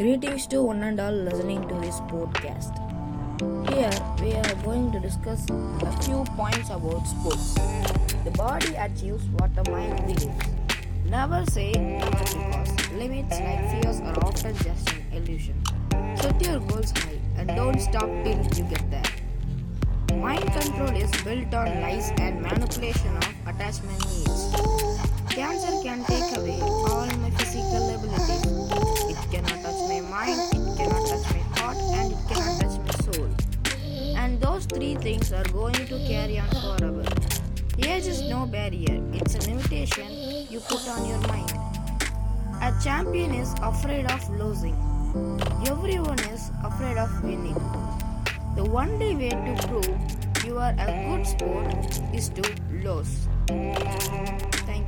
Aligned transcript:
Greetings 0.00 0.46
to 0.46 0.62
one 0.62 0.82
and 0.82 0.98
all 0.98 1.12
listening 1.12 1.60
to 1.68 1.74
this 1.74 1.96
podcast. 2.10 2.72
Here 3.68 3.90
we 4.22 4.32
are 4.32 4.54
going 4.64 4.90
to 4.92 4.98
discuss 4.98 5.44
a 5.50 5.92
few 6.00 6.24
points 6.38 6.70
about 6.70 7.04
sports. 7.06 7.52
The 8.24 8.30
body 8.30 8.74
achieves 8.76 9.22
what 9.36 9.54
the 9.54 9.70
mind 9.70 9.98
believes. 10.06 10.46
Never 11.04 11.44
say 11.50 11.72
never 11.72 12.16
because 12.16 12.90
limits 12.92 13.40
like 13.40 13.60
fears 13.72 14.00
are 14.00 14.16
often 14.24 14.56
just 14.64 14.90
an 14.90 15.04
illusion. 15.12 15.62
Set 16.16 16.46
your 16.46 16.60
goals 16.60 16.92
high 16.92 17.20
and 17.36 17.48
don't 17.48 17.78
stop 17.78 18.08
till 18.24 18.40
you 18.56 18.64
get 18.72 18.90
there. 18.90 19.10
Mind 20.16 20.50
control 20.50 20.96
is 20.96 21.10
built 21.24 21.52
on 21.52 21.78
lies 21.82 22.10
and 22.16 22.40
manipulation 22.40 23.18
of 23.18 23.28
attachment 23.46 24.00
needs. 24.08 24.48
Cancer 25.28 25.76
can 25.82 26.02
take 26.04 26.38
away 26.38 26.79
three 34.70 34.94
things 34.94 35.32
are 35.32 35.44
going 35.48 35.74
to 35.74 35.98
carry 36.06 36.38
on 36.38 36.48
forever. 36.50 37.04
Age 37.78 38.06
is 38.06 38.22
no 38.22 38.46
barrier, 38.46 39.02
it's 39.12 39.34
a 39.34 39.50
limitation 39.50 40.06
you 40.48 40.60
put 40.60 40.86
on 40.88 41.08
your 41.08 41.18
mind. 41.26 41.50
A 42.62 42.72
champion 42.82 43.34
is 43.34 43.52
afraid 43.62 44.06
of 44.06 44.30
losing. 44.38 44.76
Everyone 45.66 46.18
is 46.34 46.50
afraid 46.62 46.98
of 46.98 47.10
winning. 47.24 47.58
The 48.54 48.62
only 48.62 49.16
way 49.16 49.30
to 49.30 49.66
prove 49.66 50.44
you 50.44 50.58
are 50.58 50.74
a 50.78 50.86
good 51.08 51.26
sport 51.26 52.00
is 52.14 52.28
to 52.30 52.42
lose. 52.70 53.26
Thank. 54.66 54.79